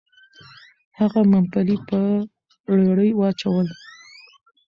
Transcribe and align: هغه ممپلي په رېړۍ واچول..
هغه 0.99 1.21
ممپلي 1.33 1.77
په 1.89 1.99
رېړۍ 2.77 3.11
واچول.. 3.15 3.67